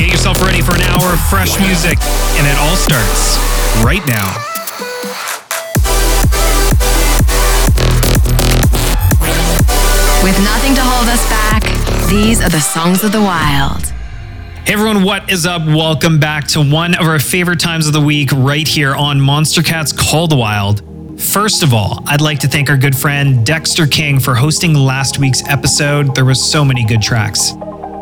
[0.00, 1.98] Get yourself ready for an hour of fresh music,
[2.38, 3.36] and it all starts
[3.84, 4.32] right now.
[10.24, 11.64] With nothing to hold us back,
[12.08, 13.92] these are the songs of the wild.
[14.64, 15.66] Hey everyone, what is up?
[15.66, 19.92] Welcome back to one of our favorite times of the week right here on Monstercat's
[19.92, 20.82] Call the Wild.
[21.20, 25.18] First of all, I'd like to thank our good friend Dexter King for hosting last
[25.18, 26.14] week's episode.
[26.14, 27.52] There was so many good tracks.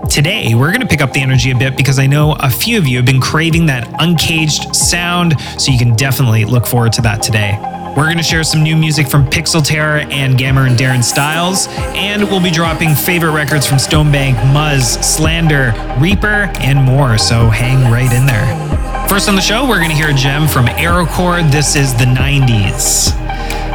[0.07, 2.79] Today, we're going to pick up the energy a bit because I know a few
[2.79, 7.03] of you have been craving that uncaged sound, so you can definitely look forward to
[7.03, 7.59] that today.
[7.97, 11.67] We're going to share some new music from Pixel Terror and Gammer and Darren Styles,
[11.95, 17.91] and we'll be dropping favorite records from Stonebank, Muzz, Slander, Reaper, and more, so hang
[17.93, 19.09] right in there.
[19.09, 21.47] First on the show, we're going to hear a gem from Aero Chord.
[21.47, 23.13] This is the 90s.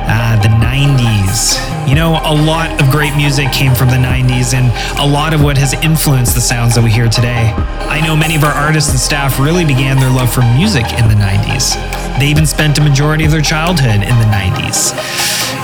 [0.06, 1.60] Ah, the 90s.
[1.88, 5.42] You know, a lot of great music came from the 90s, and a lot of
[5.44, 7.54] what has influenced the sounds that we hear today.
[7.88, 11.08] I know many of our artists and staff really began their love for music in
[11.08, 11.76] the 90s.
[12.20, 14.94] They even spent a majority of their childhood in the 90s.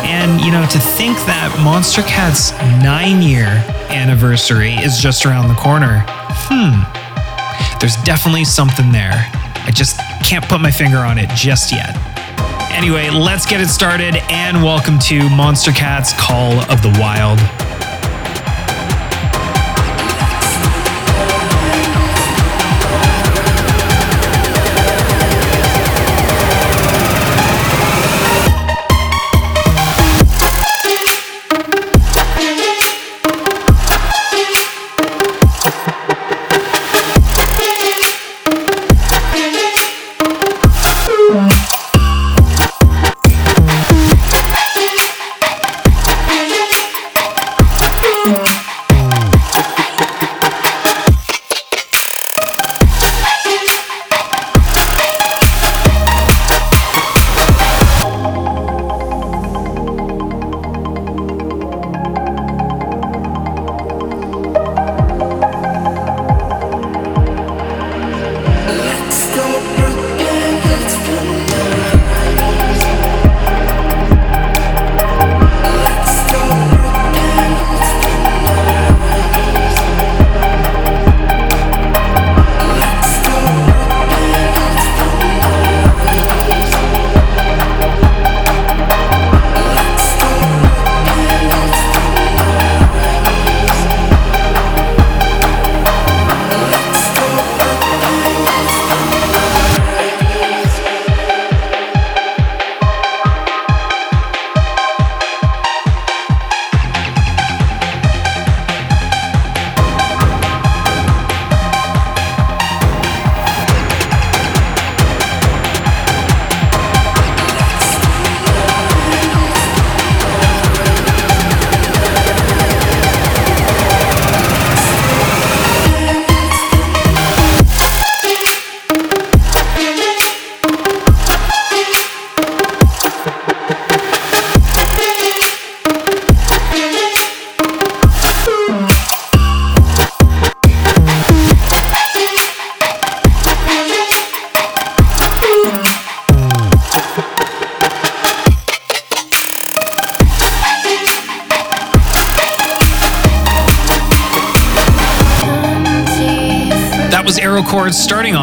[0.03, 2.51] And, you know, to think that Monstercat's
[2.83, 3.47] nine year
[3.89, 6.03] anniversary is just around the corner,
[6.47, 6.83] hmm,
[7.79, 9.25] there's definitely something there.
[9.65, 11.95] I just can't put my finger on it just yet.
[12.71, 17.68] Anyway, let's get it started and welcome to Monstercat's Call of the Wild.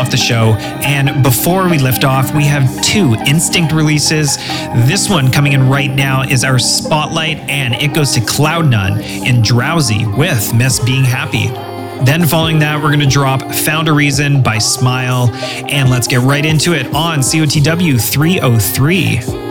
[0.06, 0.52] Off the show.
[0.84, 4.36] And before we lift off, we have two Instinct releases.
[4.86, 9.42] This one coming in right now is our Spotlight, and it goes to CloudNone and
[9.42, 11.48] Drowsy with Miss Being Happy.
[12.04, 15.34] Then, following that, we're going to drop Found a Reason by SMLE.
[15.72, 19.45] And let's get right into it on COTW 303.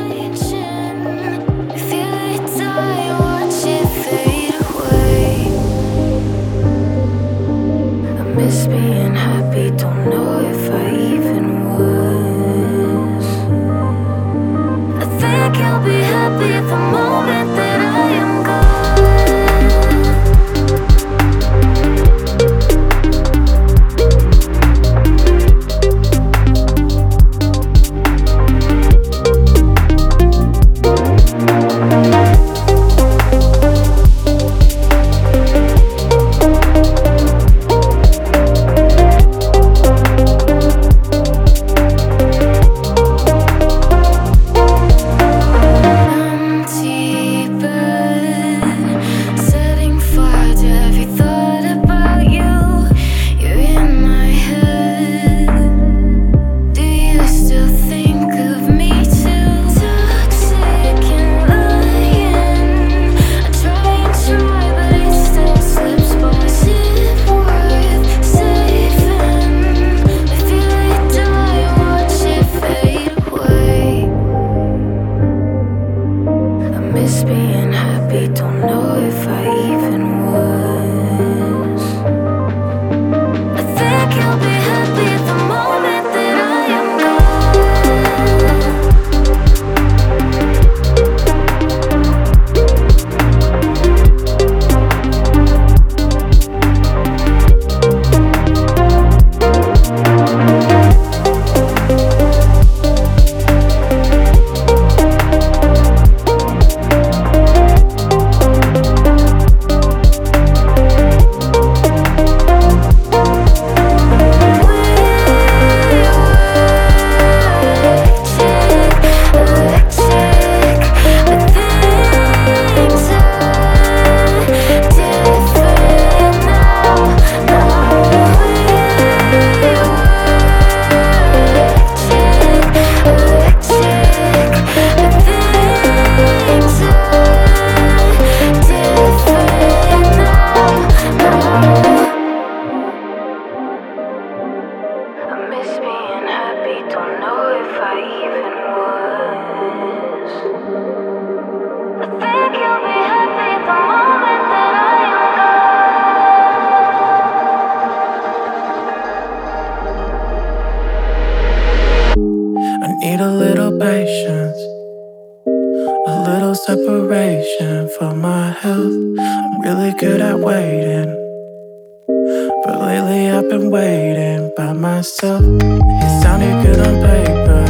[173.70, 175.42] waiting by myself.
[175.44, 177.66] It sounded good on paper,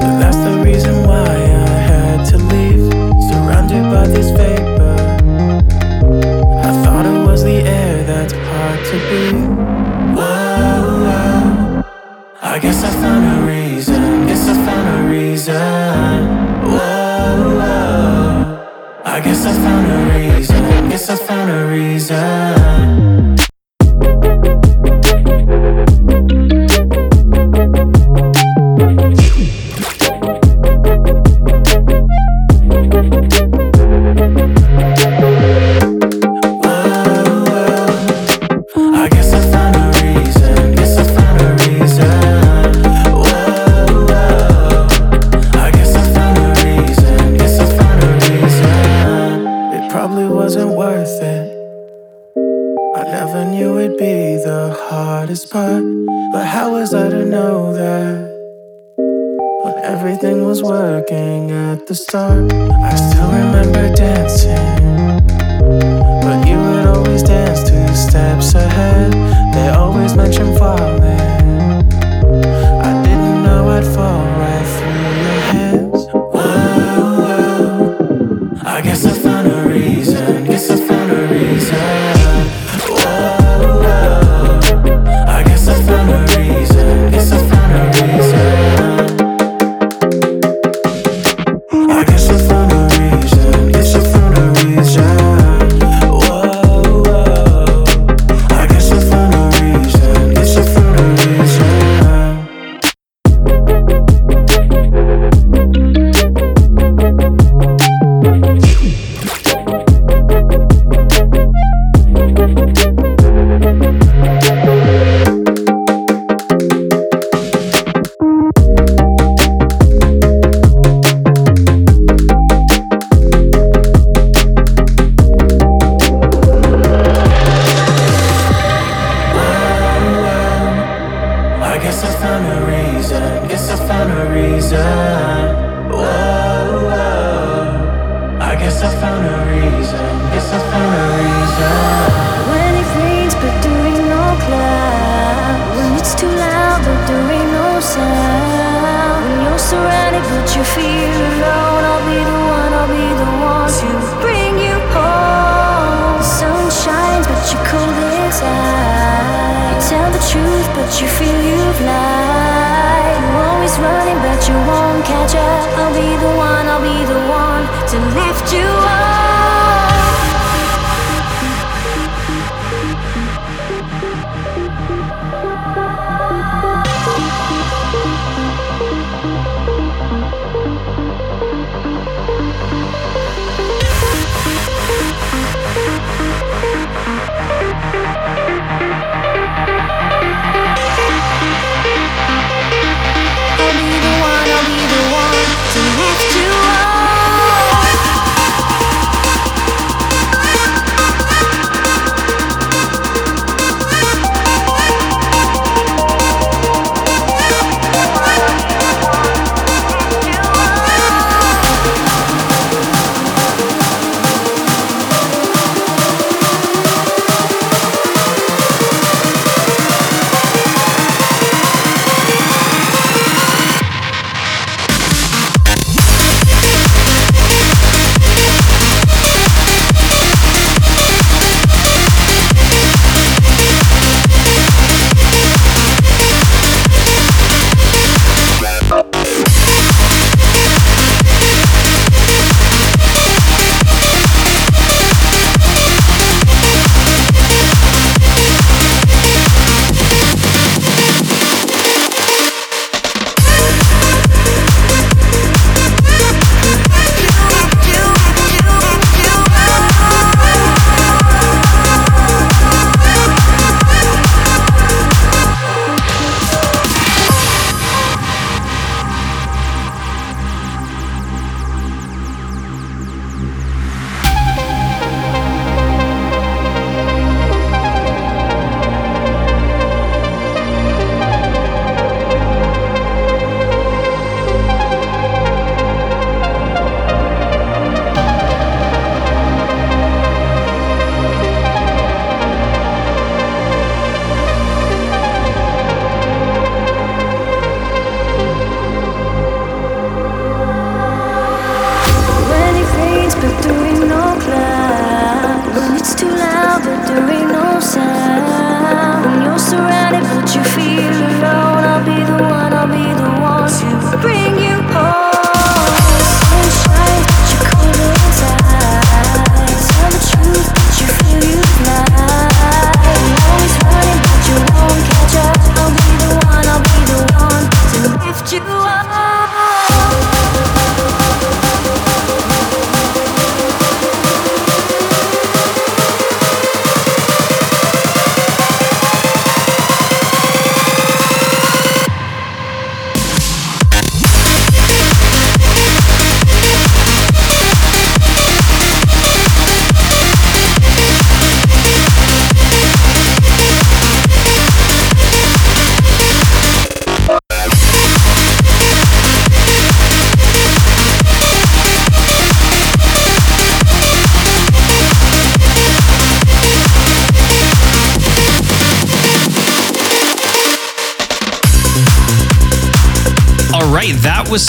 [0.00, 2.92] but that's the reason why I had to leave.
[3.30, 4.96] Surrounded by this vapor,
[6.68, 9.44] I thought it was the air that's hard to breathe.
[10.16, 11.82] Whoa.
[12.42, 14.26] I guess I found a reason.
[14.26, 15.54] Guess I found a reason.
[16.72, 17.64] Whoa.
[19.04, 20.88] I guess I found a reason.
[20.88, 23.13] Guess I found a reason.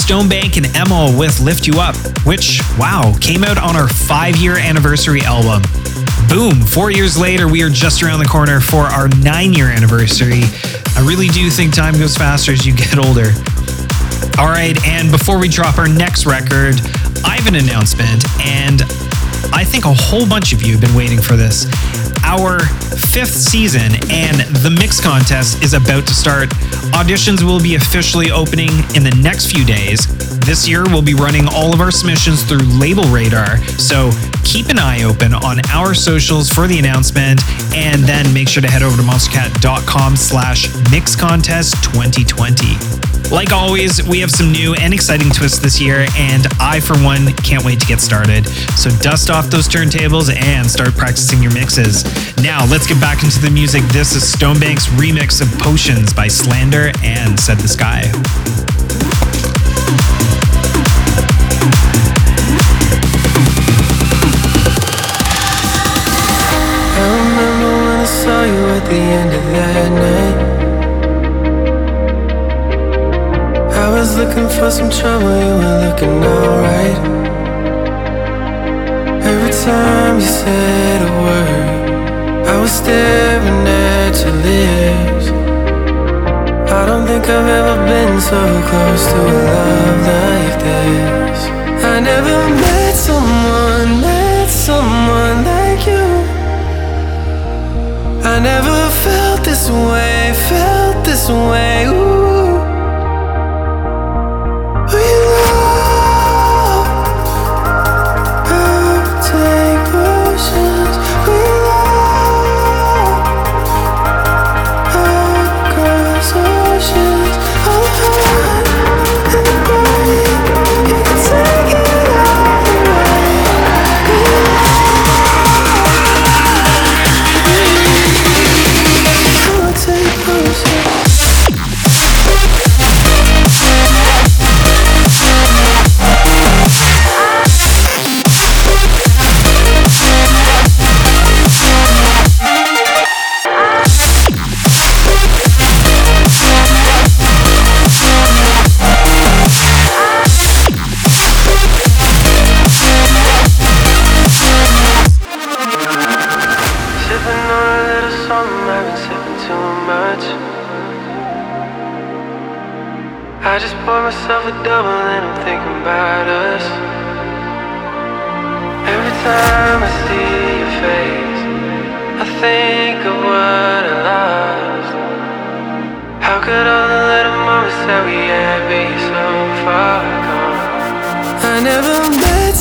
[0.05, 1.95] Stonebank and EMEL with Lift You Up,
[2.27, 5.63] which, wow, came out on our five year anniversary album.
[6.29, 10.43] Boom, four years later, we are just around the corner for our nine year anniversary.
[10.95, 13.33] I really do think time goes faster as you get older.
[14.37, 16.79] All right, and before we drop our next record,
[17.25, 18.83] I have an announcement, and
[19.53, 21.65] I think a whole bunch of you have been waiting for this.
[22.25, 22.59] Our
[23.13, 26.49] fifth season and the mix contest is about to start.
[26.97, 30.07] Auditions will be officially opening in the next few days.
[30.39, 34.09] This year, we'll be running all of our submissions through Label Radar, so
[34.43, 37.41] keep an eye open on our socials for the announcement,
[37.75, 42.94] and then make sure to head over to monstercat.com slash mix contest 2020.
[43.31, 47.33] Like always, we have some new and exciting twists this year, and I, for one,
[47.33, 48.47] can't wait to get started.
[48.77, 52.05] So dust off those turntables and start practicing your mixes.
[52.37, 53.83] Now, let's get back into the music.
[53.91, 58.03] This is Stonebank's remix of Potions by Slander and Said the Sky.
[66.97, 69.94] I remember when I saw you at the end of that
[74.75, 76.97] some trouble, you were looking alright.
[79.23, 85.27] Every time you said a word, I was staring at your lips.
[86.79, 89.44] I don't think I've ever been so close to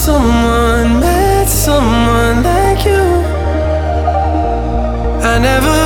[0.04, 3.04] someone, met someone like you.
[5.30, 5.83] I never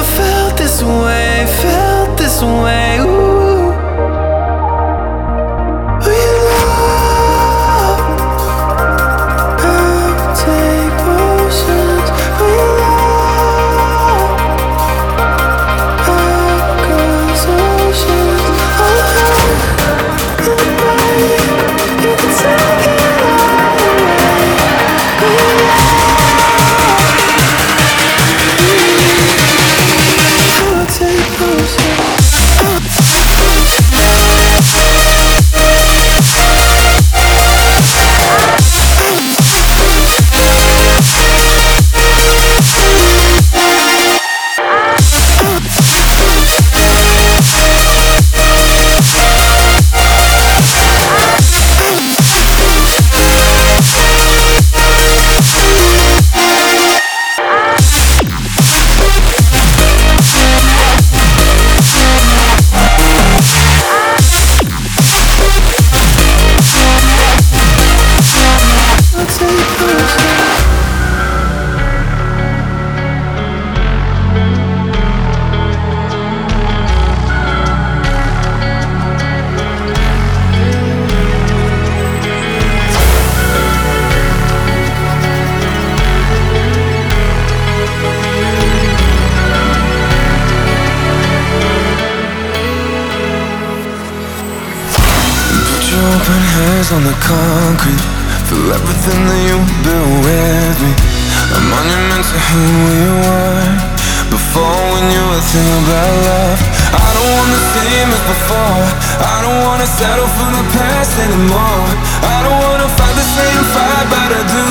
[108.28, 108.84] before.
[109.24, 111.88] I don't wanna settle for the past anymore.
[112.20, 114.66] I don't wanna fight the same fight, but I do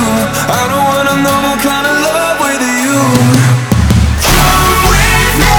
[0.60, 2.98] I don't wanna know what kind of love with you.
[4.30, 5.58] Come with me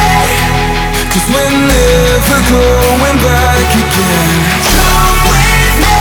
[1.12, 4.36] Cause we're never going back again.
[4.80, 6.00] Come with me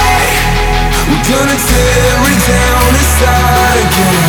[1.10, 4.27] We're gonna tear it down inside again.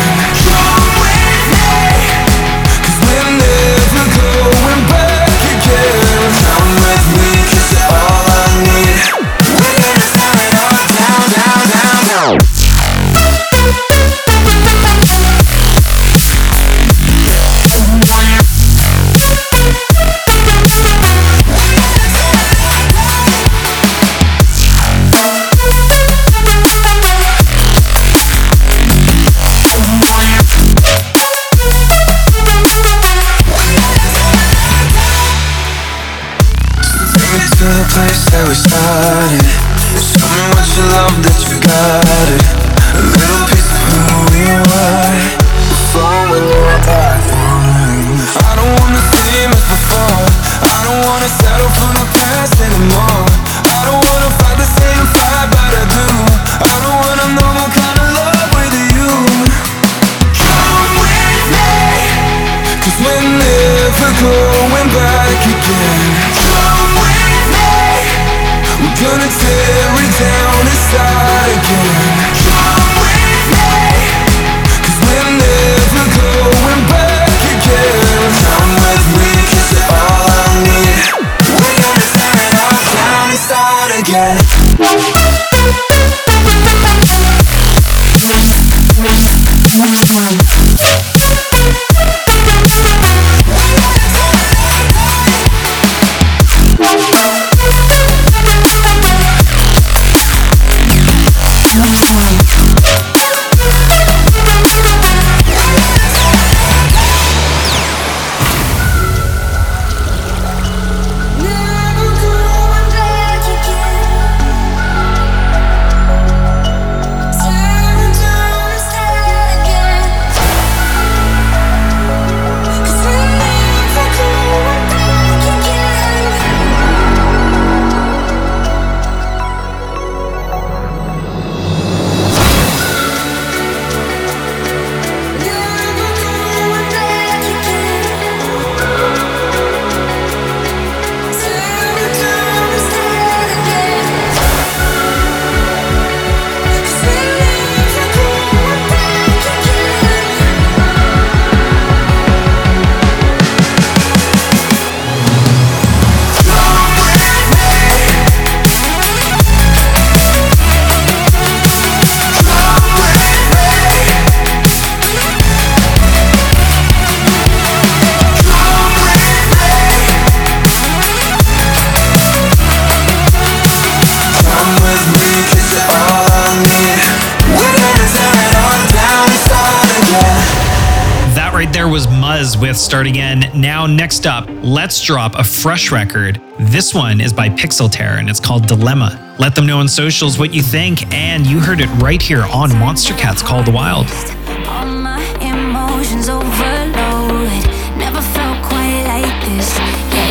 [183.96, 186.40] next up, let's drop a fresh record.
[186.58, 189.36] This one is by Pixel Terror and it's called Dilemma.
[189.38, 192.70] Let them know on socials what you think, and you heard it right here on
[192.70, 194.06] Monstercat's Call the Wild.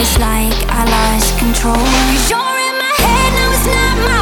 [0.02, 1.76] it's like I lost control.
[2.30, 4.19] You're in my head, now it's not mine.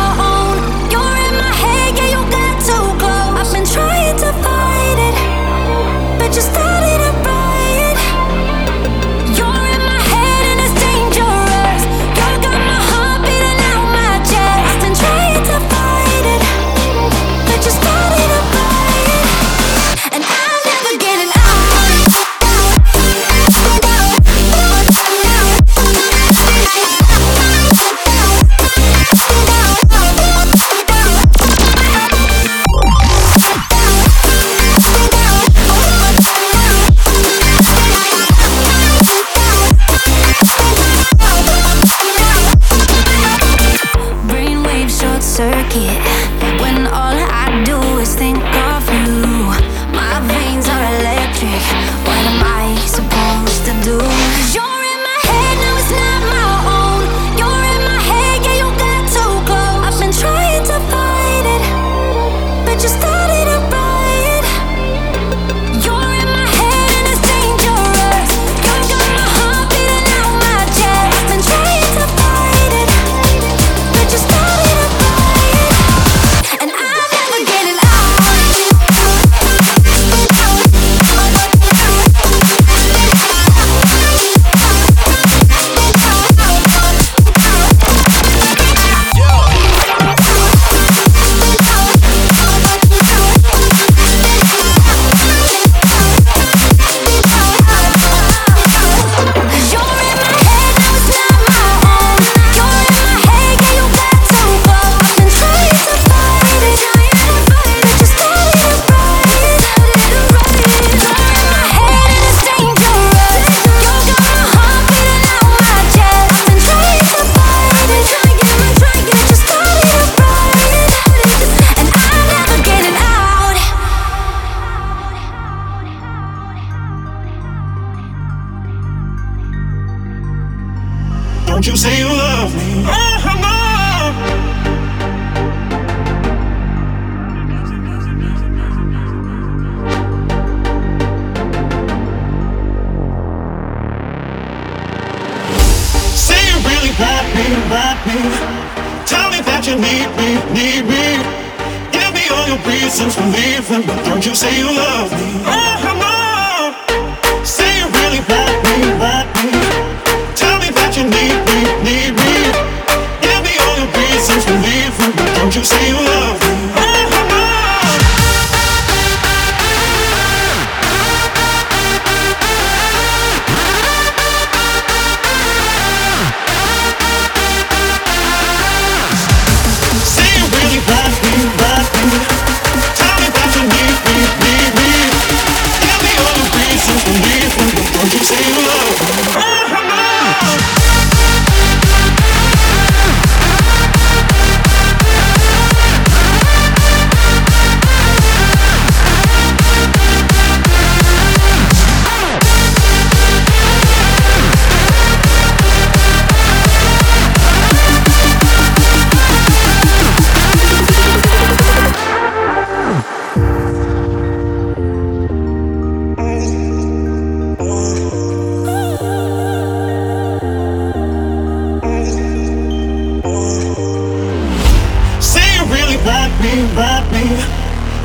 [226.48, 227.24] me, wrap me.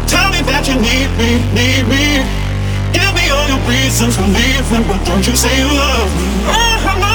[0.07, 2.05] Tell me that you need me, need me.
[2.92, 6.26] Give me all your reasons for leaving, but don't you say you love me.
[6.50, 7.12] Oh,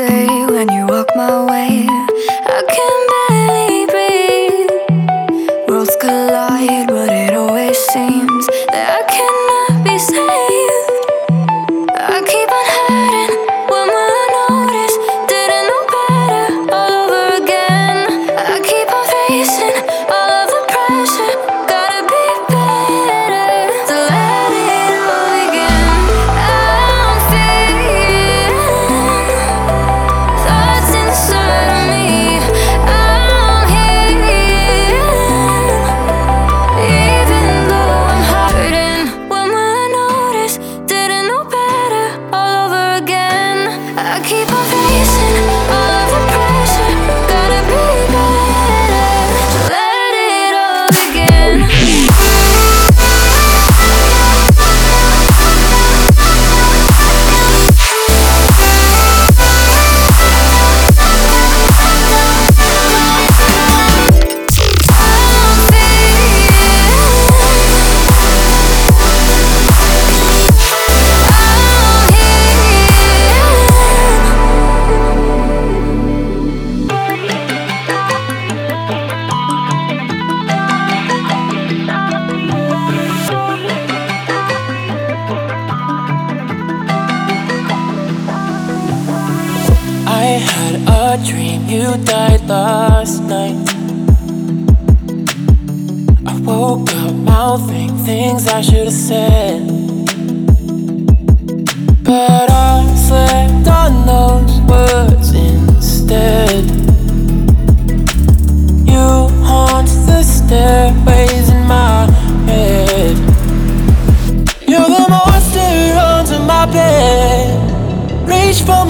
[0.00, 1.84] say when you walk my way?
[2.56, 3.09] I can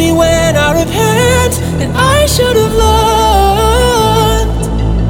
[0.00, 4.50] me when I repent, and I should have learned.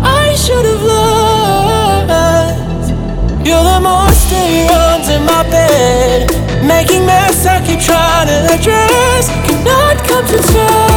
[0.02, 2.10] I should have learned.
[3.46, 4.46] You're the monster
[4.90, 6.28] under my bed,
[6.66, 9.28] making mess I keep trying to address.
[9.46, 10.89] Cannot come to terms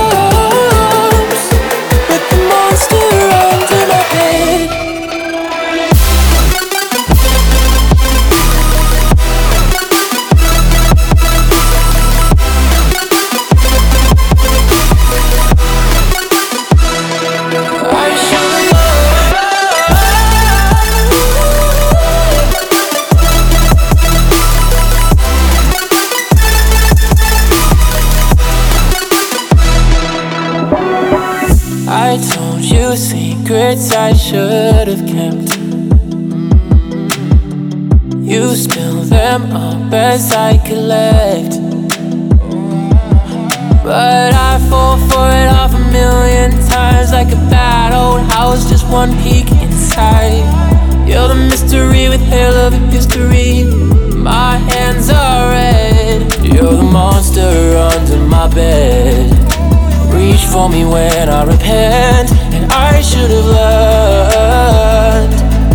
[60.64, 65.34] For me when I repent, and I should have learned.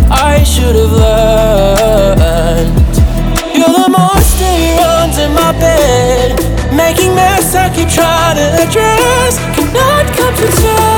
[0.09, 2.73] I should have learned.
[3.53, 4.45] You're the monster
[4.97, 6.41] under my bed,
[6.73, 9.37] making mess I keep trying to address.
[9.53, 10.88] Cannot come to terms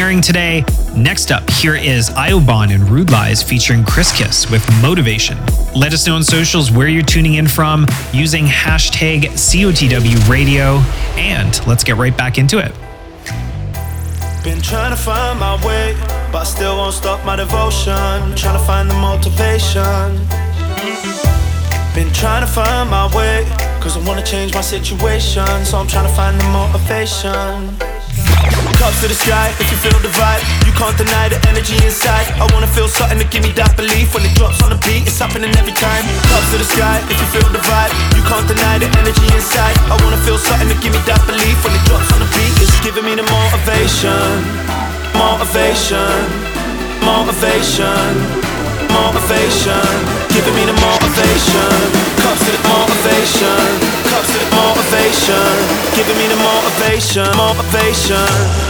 [0.00, 0.64] airing today.
[0.96, 5.36] Next up, here is Aiobahn and RudeLies featuring Kris Kiss with Motivation.
[5.76, 10.78] Let us know on socials where you're tuning in from using hashtag COTW radio.
[11.20, 12.72] And let's get right back into it.
[14.42, 15.94] Been trying to find my way,
[16.32, 17.92] but I still won't stop my devotion.
[18.36, 20.16] Trying to find the motivation.
[21.94, 23.44] Been trying to find my way,
[23.82, 25.64] cause I wanna change my situation.
[25.66, 27.89] So I'm trying to find the motivation.
[28.80, 32.32] Cups to the sky, if you feel the vibe, you can't deny the energy inside.
[32.40, 34.16] I wanna feel something to give me that belief.
[34.16, 36.00] When it drops on the beat, it's happening every time.
[36.32, 39.76] Cups to the sky, if you feel the vibe, you can't deny the energy inside.
[39.92, 41.60] I wanna feel something to give me that belief.
[41.60, 44.16] When it drops on the beat, it's giving me the motivation,
[45.12, 46.16] motivation,
[47.04, 48.08] motivation,
[48.96, 49.84] motivation,
[50.32, 51.68] giving me the motivation.
[52.16, 53.60] Cups to the motivation,
[54.08, 55.52] cups to the motivation,
[55.92, 58.69] giving me the motivation, motivation.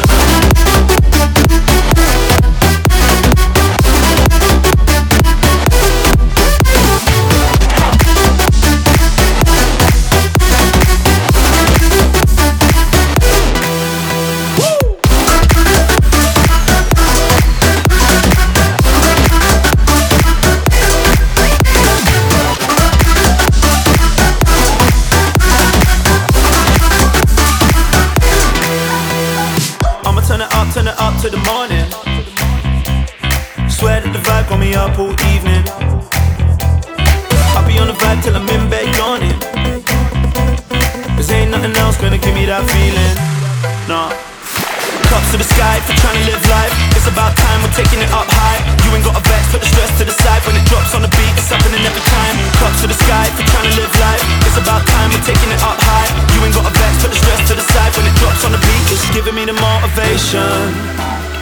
[47.11, 48.63] About time we're taking it up high.
[48.87, 50.43] You ain't got a vex, put the stress to the side.
[50.47, 52.35] When it drops on the beat, it's happening every time.
[52.63, 54.23] Cups to the sky for trying to live life.
[54.47, 56.09] It's about time we're taking it up high.
[56.35, 57.93] You ain't got a vex, put the stress to the side.
[57.99, 60.55] When it drops on the beat, it's giving me the motivation,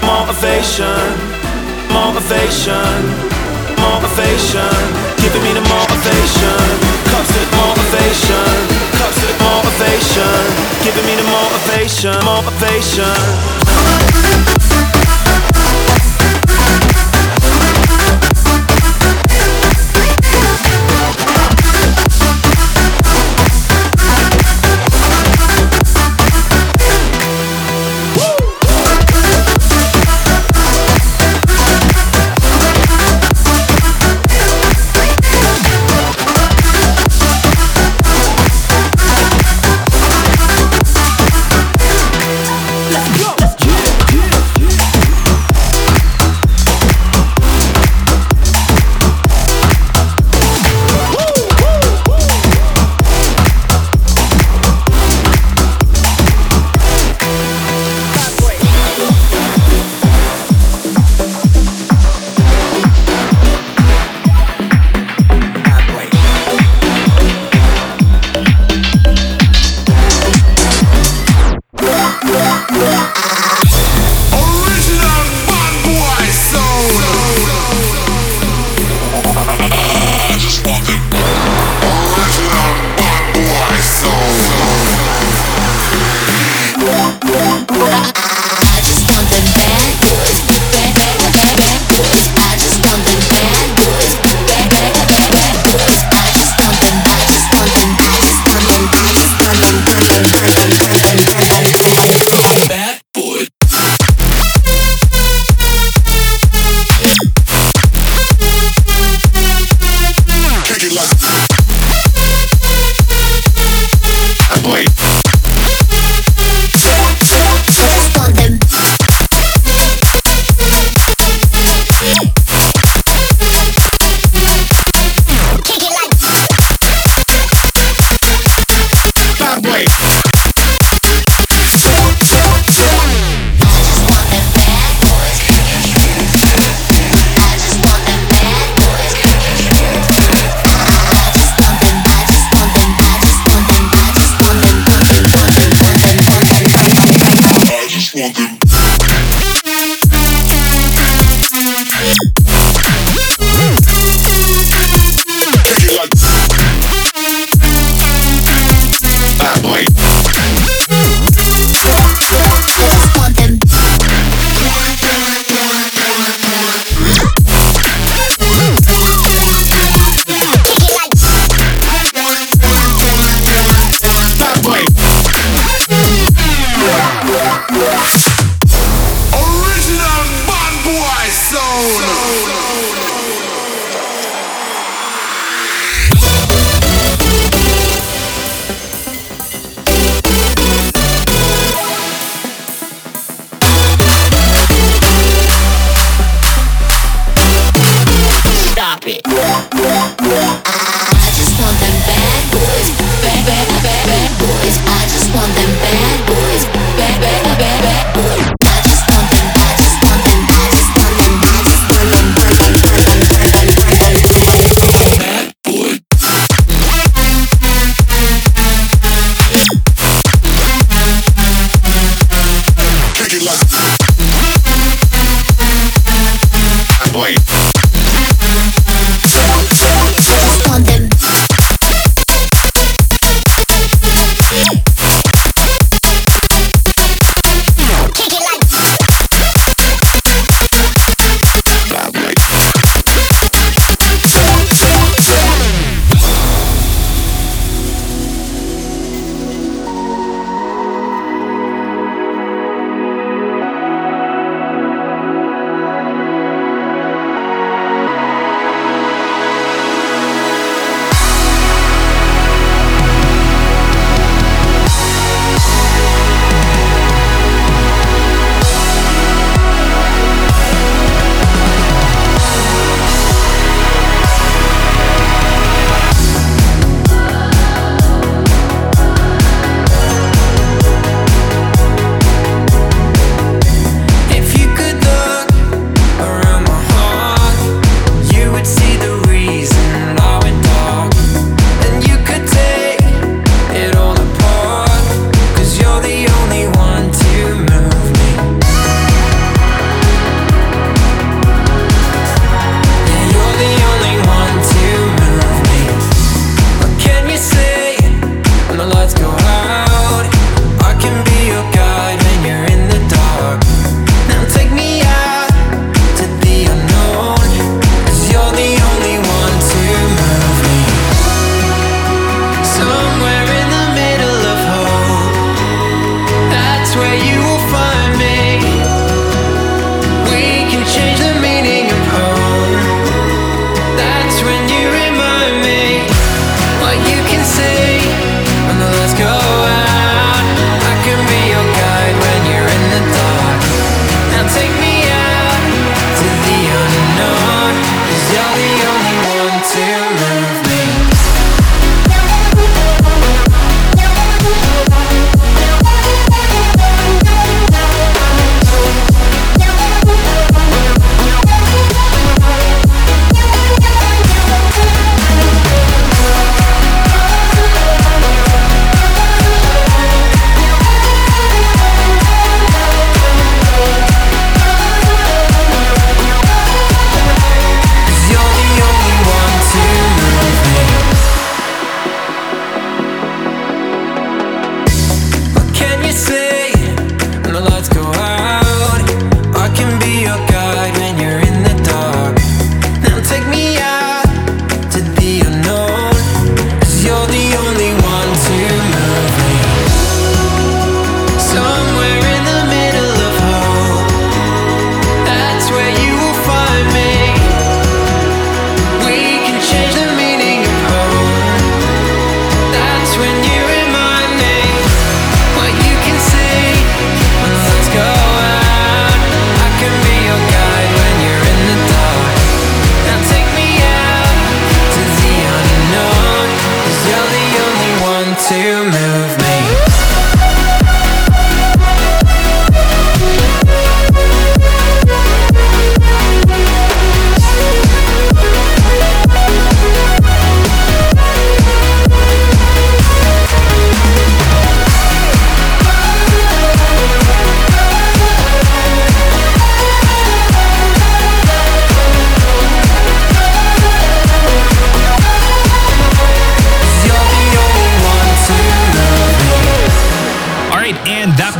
[0.04, 1.04] motivation,
[1.92, 2.96] motivation,
[3.76, 4.72] motivation.
[5.20, 6.60] Giving me the motivation.
[7.12, 8.48] Cups to the motivation,
[8.96, 10.38] cups to the motivation.
[10.86, 13.67] Giving me the motivation, motivation.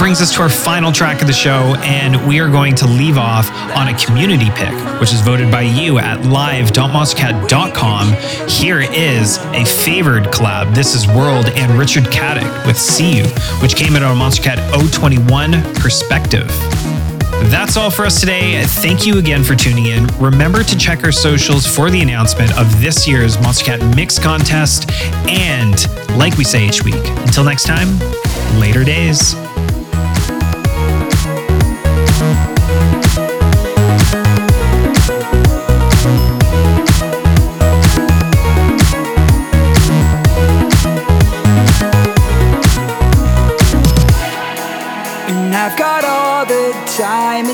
[0.09, 3.18] Brings us to our final track of the show, and we are going to leave
[3.18, 8.48] off on a community pick, which is voted by you at live.monstercat.com.
[8.48, 10.74] Here is a favored collab.
[10.74, 13.24] This is WRLD and Richard Caddock with See You,
[13.61, 14.56] which came out on Monstercat
[14.90, 16.48] 021 Perspective.
[17.50, 18.64] That's all for us today.
[18.64, 20.06] Thank you again for tuning in.
[20.18, 24.90] Remember to check our socials for the announcement of this year's Monstercat Mix Contest.
[25.28, 25.86] And
[26.16, 27.98] like we say each week, until next time,
[28.59, 29.34] later days.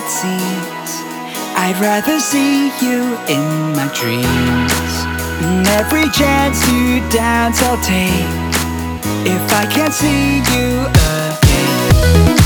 [0.05, 0.91] It seems.
[1.57, 4.75] I'd rather see you in my dreams.
[5.45, 8.29] And every chance you dance I'll take.
[9.25, 12.44] If I can't see you again.